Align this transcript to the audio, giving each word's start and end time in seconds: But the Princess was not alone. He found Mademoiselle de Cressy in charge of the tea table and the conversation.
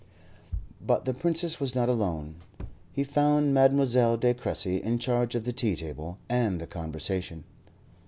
But 0.83 1.05
the 1.05 1.13
Princess 1.13 1.59
was 1.59 1.75
not 1.75 1.87
alone. 1.87 2.37
He 2.91 3.03
found 3.03 3.53
Mademoiselle 3.53 4.17
de 4.17 4.33
Cressy 4.33 4.77
in 4.77 4.97
charge 4.97 5.35
of 5.35 5.43
the 5.43 5.53
tea 5.53 5.75
table 5.75 6.17
and 6.27 6.59
the 6.59 6.65
conversation. 6.65 7.43